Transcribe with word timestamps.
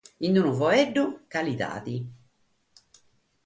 In 0.27 0.37
unu 0.41 0.53
faeddu: 0.59 1.03
calidade. 1.33 1.95